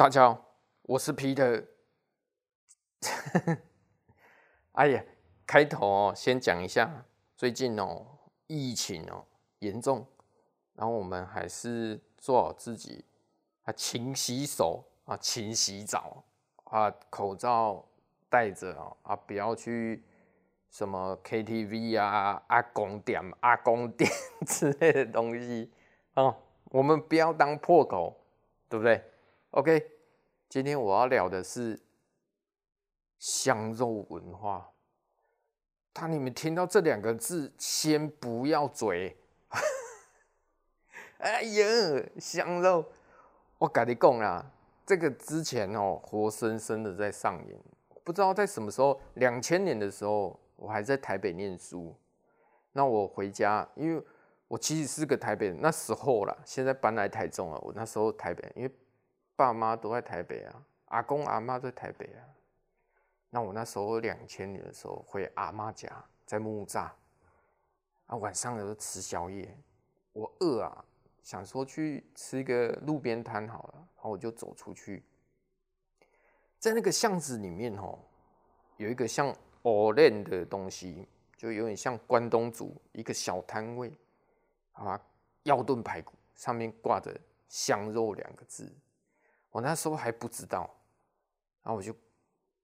[0.00, 1.62] 大家好，我是皮特。
[4.72, 5.04] 哎呀，
[5.46, 7.04] 开头哦，先讲一下，
[7.36, 8.06] 最近哦，
[8.46, 9.22] 疫情哦
[9.58, 10.06] 严重，
[10.74, 13.04] 然后我们还是做好自己
[13.64, 16.24] 啊，勤洗手啊，勤洗澡
[16.64, 17.84] 啊，口罩
[18.30, 20.02] 戴着哦啊，不要去
[20.70, 24.10] 什么 KTV 啊、阿公店、阿公店
[24.46, 25.70] 之类的东西
[26.14, 26.34] 哦，
[26.70, 28.18] 我们不要当破口，
[28.66, 29.04] 对不对
[29.50, 29.90] ？OK，
[30.48, 31.80] 今天我要聊的是
[33.18, 34.70] 香肉文化。
[35.92, 39.16] 当你们听到这两个字，先不要嘴。
[41.18, 41.66] 哎呀，
[42.20, 42.84] 香肉！
[43.58, 44.48] 我跟你讲啦，
[44.86, 47.58] 这个之前哦，活生生的在上演。
[48.04, 51.92] 不知道在什么时候，两千年的时候，我还在台北念书。
[52.72, 54.00] 那我回家，因为
[54.46, 57.60] 我其实是个台北人，那时候啦，现在搬来台中了。
[57.62, 58.70] 我那时候台北，因为。
[59.40, 62.20] 爸妈都在台北啊，阿公阿妈在台北啊。
[63.30, 65.90] 那我那时候两千年的时候回阿妈家，
[66.26, 66.90] 在木栅
[68.04, 69.56] 啊，晚上的时候吃宵夜，
[70.12, 70.84] 我饿啊，
[71.22, 75.02] 想说去吃一个路边摊好了，然后我就走出去，
[76.58, 77.98] 在那个巷子里面哦，
[78.76, 83.90] 有一个像藕链的东西，就有点像关东煮一个小摊位，
[84.72, 85.00] 啊，
[85.44, 87.18] 腰炖排骨上面挂着
[87.48, 88.70] 香肉两个字。
[89.50, 90.70] 我那时候还不知道，
[91.62, 91.92] 然后我就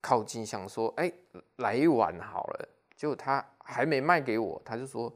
[0.00, 1.12] 靠近想说：“哎，
[1.56, 5.12] 来一碗好了。”结果他还没卖给我，他就说：“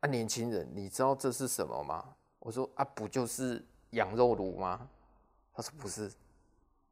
[0.00, 4.88] 啊，年轻人，你知道这是什么吗？”我说：“啊，不就是羊肉炉吗？”
[5.52, 6.12] 他说：“不是，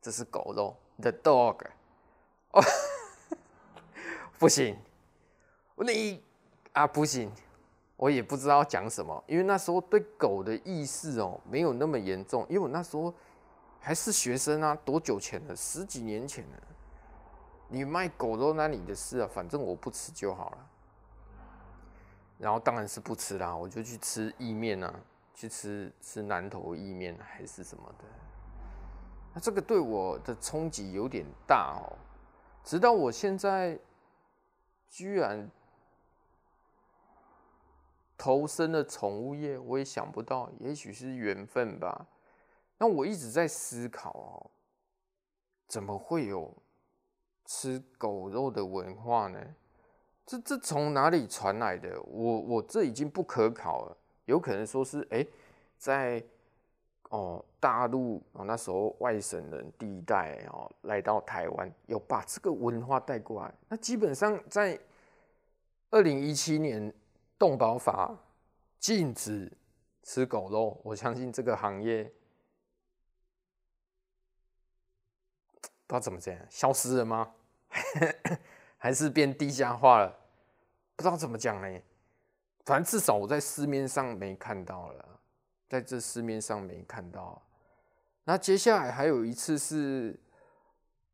[0.02, 1.64] 这是狗肉，the dog。”
[2.52, 2.60] 哦，
[4.36, 4.76] 不行，
[5.76, 6.20] 你
[6.72, 7.30] 啊不行，
[7.96, 13.14] 我也不知道讲什么，因为那时候对狗的意识哦没有那么严重，因为我那时候。
[13.80, 15.56] 还是学生啊，多久前了？
[15.56, 16.62] 十几年前了。
[17.68, 20.70] 你卖狗肉那你的事啊，反正我不吃就好了。
[22.38, 24.94] 然后当然是不吃啦，我就去吃意面啊，
[25.34, 28.04] 去吃吃南投意面还是什么的。
[29.32, 31.96] 那这个对我的冲击有点大哦，
[32.64, 33.78] 直到我现在
[34.88, 35.48] 居然
[38.18, 42.06] 投身了宠物业，我也想不到，也许是缘分吧。
[42.82, 44.50] 那我一直在思考哦，
[45.68, 46.50] 怎么会有
[47.44, 49.38] 吃狗肉的文化呢？
[50.24, 52.00] 这这从哪里传来的？
[52.04, 55.26] 我我这已经不可考了，有可能说是哎，
[55.76, 56.24] 在
[57.10, 63.52] 哦大陆哦那时候外省人第一代哦来到台湾，有把这个文化带过来。
[63.68, 64.80] 那基本上在
[65.90, 66.90] 二零一七年
[67.38, 68.16] 动保法
[68.78, 69.52] 禁止
[70.02, 72.10] 吃狗肉，我相信这个行业。
[75.90, 77.32] 不知道怎么这样，消失了吗？
[78.78, 80.16] 还是变地下化了？
[80.94, 81.80] 不知道怎么讲呢。
[82.64, 85.20] 反正至少我在市面上没看到了，
[85.68, 87.42] 在这市面上没看到。
[88.22, 90.16] 那接下来还有一次是，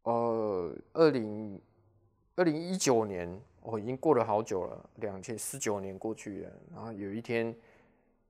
[0.02, 1.58] 呃，二零
[2.34, 6.52] 二零一九年，哦，已经过了好久了，两千十九年过去了。
[6.74, 7.56] 然后有一天，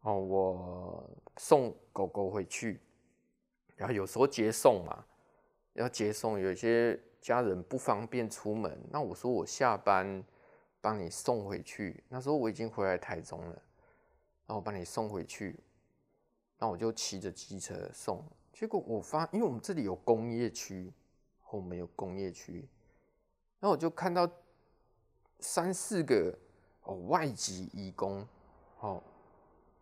[0.03, 2.81] 哦，我送狗狗回去，
[3.75, 5.05] 然后有时候接送嘛。
[5.77, 10.25] 要接送，有些家人不方便出门，那我说我下班
[10.81, 12.03] 帮你送回去。
[12.09, 13.53] 那时候我已经回来台中了，
[14.47, 15.61] 然后我帮你送回去，
[16.59, 18.25] 那我就骑着机车送。
[18.53, 20.91] 结果我发，因为我们这里有工业区，
[21.43, 22.67] 后面有工业区，
[23.61, 24.27] 那我就看到
[25.41, 26.35] 三四个
[26.85, 28.27] 哦外籍移工，
[28.81, 29.03] 哦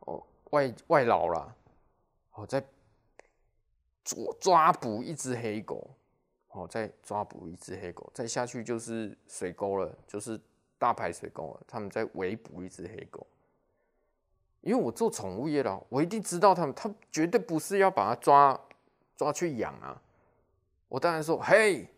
[0.00, 1.54] 哦外外劳啦，
[2.32, 2.64] 哦在。
[4.04, 5.90] 抓抓捕一只黑狗，
[6.50, 10.38] 哦，再抓捕一只黑狗，再下去就是水沟了，就是
[10.78, 11.62] 大排水沟了。
[11.66, 13.26] 他们在围捕一只黑狗，
[14.60, 18.60] 因为我做宠物业的，我一定知道他们，他绝对不是要把它抓
[19.16, 20.00] 抓去养啊。
[20.88, 21.88] 我当然说，嘿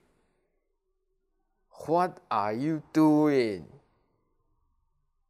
[1.87, 3.64] ，What are you doing？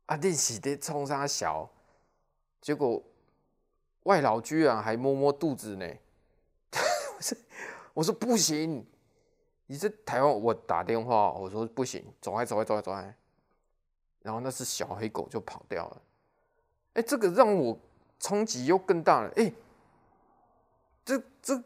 [0.06, 1.68] 啊，你是在冲啥小？
[2.60, 3.02] 结果
[4.04, 5.86] 外劳居然还摸摸肚子呢。
[7.94, 8.84] 我说不行，
[9.66, 13.16] 你在台湾，我打电话，我说不行，走开走开走开走开，
[14.22, 16.02] 然后那只小黑狗就跑掉了。
[16.94, 17.78] 哎，这个让我
[18.20, 19.32] 冲击又更大了。
[19.36, 19.52] 哎，
[21.04, 21.62] 这这，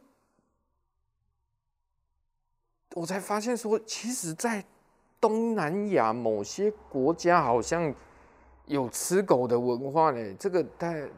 [2.94, 4.64] 我才发现说，其实，在
[5.20, 7.94] 东南亚某些国家，好像
[8.67, 10.35] 有吃狗的文化呢。
[10.38, 11.08] 这个太。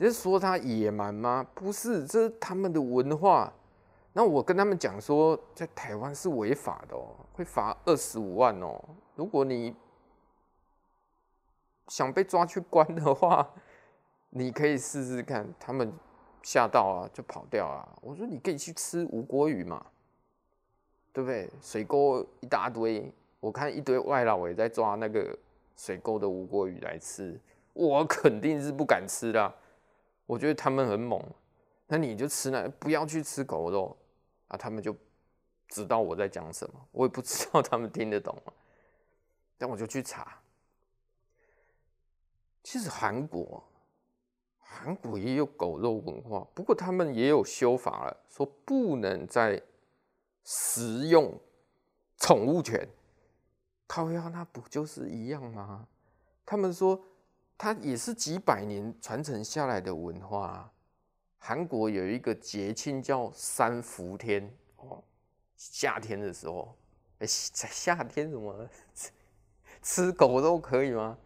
[0.00, 1.44] 你是说他野蛮吗？
[1.54, 3.52] 不是，这是他们的文化。
[4.12, 8.80] 那我跟他们讲说，在台湾是违法的哦，会罚二十五万哦。
[9.16, 9.74] 如果你
[11.88, 13.48] 想被抓去关的话，
[14.30, 15.46] 你可以试试看。
[15.58, 15.92] 他们
[16.42, 17.86] 吓到啊，就跑掉啊。
[18.00, 19.84] 我说你可以去吃吴郭鱼嘛，
[21.12, 21.50] 对不对？
[21.60, 25.36] 水沟一大堆，我看一堆外劳也在抓那个
[25.76, 27.38] 水沟的吴郭鱼来吃，
[27.72, 29.54] 我肯定是不敢吃的。
[30.28, 31.18] 我觉得他们很猛，
[31.86, 33.96] 那你就吃那，不要去吃狗肉。
[34.48, 34.94] 啊，他们就
[35.68, 38.36] 知道我在讲什么，我也不知道他们听得懂，
[39.56, 40.38] 但我就去查。
[42.62, 43.64] 其实韩国，
[44.58, 49.62] 韩国也有狗肉文化，不过他们也有修法了，说不能再
[50.44, 51.32] 食用
[52.18, 52.86] 宠物犬。
[53.86, 55.88] 靠腰，那不就是一样吗？
[56.44, 57.02] 他们说，
[57.58, 60.72] 它也是几百年传承下来的文化。
[61.38, 65.02] 韩国有一个节庆叫三伏天哦，
[65.56, 66.72] 夏天的时候，
[67.18, 68.68] 哎，在夏天什么
[69.82, 71.18] 吃狗肉可以吗？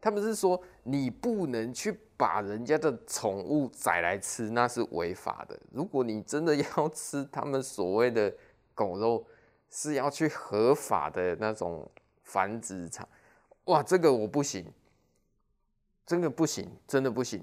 [0.00, 5.58] 他们是说你不能去把人家的宠物宰来吃，那是违法的。
[5.72, 8.32] 如果你真的要吃他们所谓的
[8.74, 9.26] 狗肉，
[9.68, 11.88] 是要去合法的那种
[12.22, 13.08] 繁殖场。
[13.64, 14.64] 哇，这个我不行，
[16.10, 17.40] 真的不行，真的不行。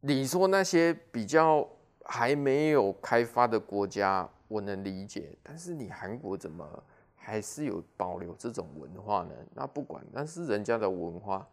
[0.00, 1.68] 你说那些比较
[2.02, 6.82] 还没有开发的国家，我能理解，但是你韩国怎么
[7.14, 9.34] 还是有保留这种文化呢？
[9.52, 11.46] 那不管，那是人家的文化，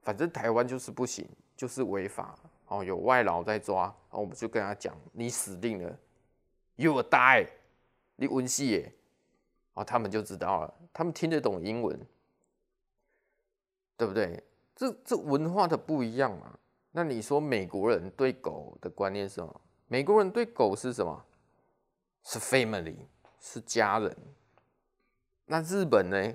[0.00, 2.34] 反正台湾就是不行，就是违法
[2.68, 2.82] 哦。
[2.82, 5.98] 有外劳在抓，然后我们就跟他讲，你死定了
[6.76, 7.46] ，You will die，
[8.16, 8.94] 你温戏耶，
[9.74, 12.00] 哦，他们就知道了，他们听得懂英文，
[13.98, 14.42] 对不对？
[14.82, 16.58] 这这文化的不一样嘛。
[16.90, 19.60] 那你说美国人对狗的观念是什么？
[19.86, 21.24] 美国人对狗是什么？
[22.24, 22.96] 是 family，
[23.38, 24.16] 是家人。
[25.44, 26.34] 那日本呢？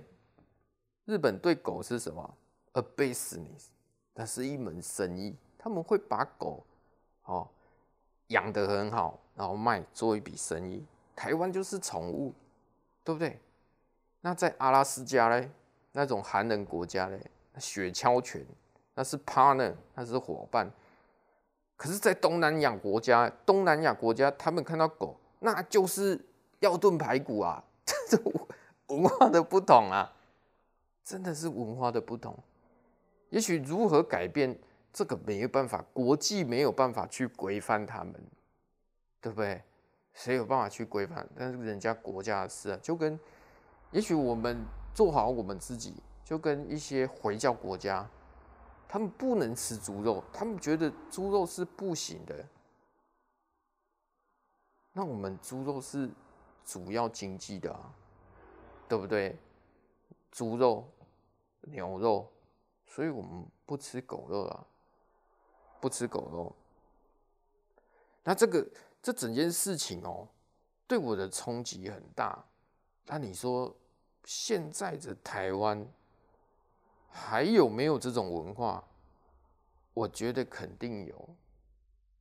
[1.04, 2.38] 日本对狗是什么
[2.72, 3.66] ？a business，
[4.14, 5.36] 那是一门生意。
[5.58, 6.66] 他们会把狗
[7.26, 7.50] 哦
[8.28, 10.86] 养得很好，然后卖做一笔生意。
[11.18, 12.34] 台湾就是宠物，
[13.04, 13.42] 对不对？
[14.22, 15.52] 那在阿拉斯加嘞，
[15.92, 18.46] 那种寒冷国家嘞，雪橇犬。
[18.96, 20.72] 那是 partner，那是伙伴。
[21.76, 26.20] 可是，在东南亚国家，东南亚国家，他们看到狗，那就是
[26.62, 27.64] 要炖排骨啊！
[27.86, 28.24] 这是
[28.88, 30.12] 文化的不同啊，
[31.04, 32.36] 真的是文化的不同。
[33.30, 34.58] 也许如何改变
[34.92, 38.16] 这个没有办法，国际没有办法去规范他们，
[39.22, 39.62] 对不对？
[40.16, 41.30] 谁有办法去规范？
[41.38, 43.20] 但是人家国家的事啊，就跟
[43.92, 44.66] 也许我们
[44.96, 45.94] 做好我们自己，
[46.28, 48.06] 就跟一些回教国家。
[48.86, 52.46] 他们不能吃猪肉，他们觉得猪肉是不行的。
[54.92, 56.10] 那我们猪肉是
[56.66, 57.94] 主要经济的啊，
[58.90, 59.38] 对不对？
[60.30, 60.90] 猪肉、
[61.62, 62.30] 牛肉，
[62.86, 64.66] 所以我们不吃狗肉啊，
[65.80, 66.54] 不吃狗肉。
[68.26, 68.68] 那这个
[69.02, 70.28] 这整件事情哦，
[70.88, 72.44] 对我的冲击很大。
[73.06, 73.74] 那你说
[74.26, 75.88] 现在的台湾？
[77.20, 78.84] 还有没有这种文化？
[79.94, 81.30] 我觉得肯定有，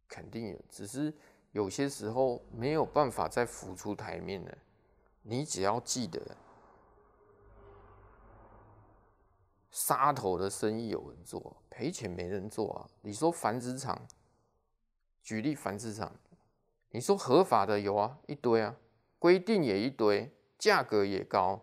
[0.08, 1.12] 肯定有，只是
[1.52, 4.58] 有些时候没有办法再浮出台面了。
[5.22, 6.20] 你只要记得，
[9.70, 12.88] 杀头的生意有人做，赔钱没人做啊。
[13.02, 14.08] 你说繁殖场，
[15.22, 16.10] 举例繁殖场，
[16.90, 18.74] 你说合法的有啊，一堆啊，
[19.18, 21.62] 规定也一堆，价格也高。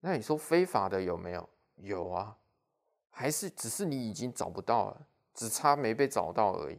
[0.00, 1.48] 那你说非法的有没有？
[1.82, 2.36] 有啊，
[3.10, 6.78] 还是只是你已经找不到了，只差没被找到而已。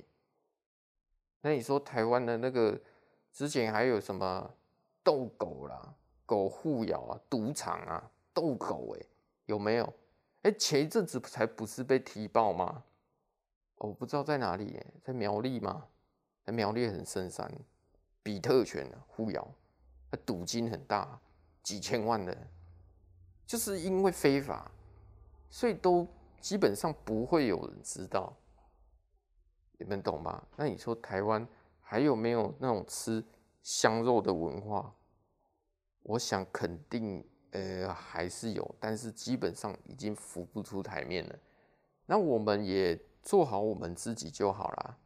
[1.42, 2.80] 那你说台湾的那个
[3.34, 4.50] 之前还有什么
[5.04, 5.94] 斗狗啦、
[6.26, 9.06] 狗护咬啊、赌场啊、斗狗哎，
[9.46, 9.94] 有没有？
[10.44, 12.84] 哎，前一阵子才不是被踢爆吗？
[13.76, 15.86] 我不知道在哪里，在苗栗吗？
[16.46, 17.52] 在苗栗很深山，
[18.22, 19.46] 比特犬护咬，
[20.26, 21.20] 赌金很大，
[21.62, 22.38] 几千万的，
[23.46, 24.72] 就是因为非法。
[25.54, 26.08] 所以都
[26.42, 28.36] 基本上不会有人知道，
[29.78, 30.44] 你们懂吗？
[30.56, 31.48] 那你说台湾
[31.80, 33.24] 还有没有那种吃
[33.62, 34.92] 香肉的文化？
[36.02, 41.36] 我想肯定呃还是有，但是基本上已经浮不出台面了。
[42.08, 44.98] 那我们也做好我们自己就好了，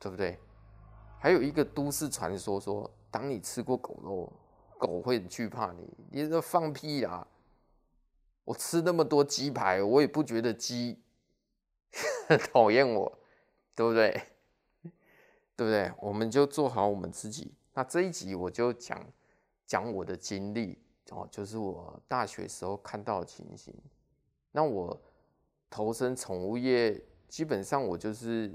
[0.00, 0.40] 对不对？
[1.20, 4.32] 还有一个都市传说说，当你吃过狗肉，
[4.76, 7.24] 狗会惧怕你，你这放屁啦！
[8.48, 10.98] 我吃那么多鸡排，我也不觉得鸡
[12.50, 13.18] 讨厌我，
[13.74, 14.10] 对不对？
[15.54, 15.92] 对不对？
[15.98, 17.52] 我们就做好我们自己。
[17.74, 19.06] 那这一集我就讲
[19.66, 20.78] 讲我的经历
[21.10, 23.74] 哦，就是我大学时候看到的情形。
[24.52, 24.98] 那我
[25.68, 28.50] 投身宠物业，基本上我就是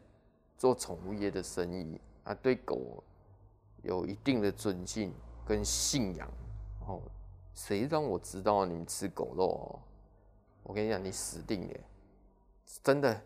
[0.58, 3.04] 做宠物业的生意啊，对狗
[3.84, 5.14] 有一定的尊敬
[5.46, 6.28] 跟信仰
[6.88, 7.00] 哦。
[7.54, 9.80] 谁让我知道你们吃狗肉哦？
[10.64, 11.80] 我跟你讲，你死定了！
[12.82, 13.22] 真的，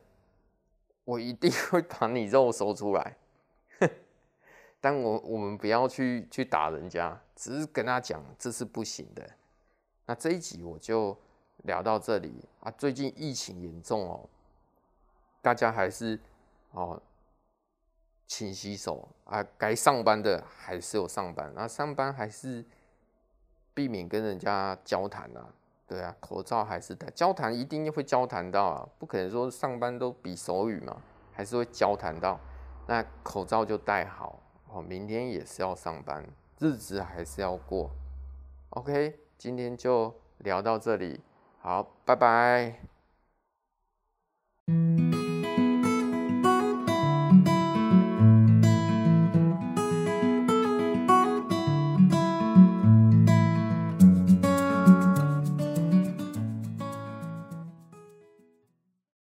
[1.06, 3.16] 我一定会把你肉搜出来。
[4.82, 9.28] 但我我们不要去去打人家，只是跟他讲这是不行的。
[10.06, 11.18] 那这一集我就
[11.64, 12.72] 聊到这里啊。
[12.72, 14.30] 最近疫情严重哦，
[15.42, 16.20] 大家还是
[16.72, 17.02] 哦
[18.26, 19.44] 勤洗手啊。
[19.58, 22.66] 该上班的还是有上班，那上班还是
[23.78, 25.46] 避免跟人家交谈啊。
[25.86, 27.08] 对啊，口罩还是戴。
[27.12, 30.98] 交谈一定会交谈到啊，不可能说上班都比手语嘛，
[31.32, 32.40] 还是会交谈到。
[32.88, 34.42] 那口罩就戴好。
[34.70, 36.26] 哦，明天也是要上班，
[36.58, 37.92] 日子还是要过。
[38.72, 41.22] OK，今天就聊到这里，
[41.60, 42.97] 好，拜拜。